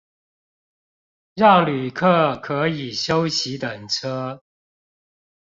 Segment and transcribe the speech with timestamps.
[1.35, 4.41] 讓旅客可以休息等車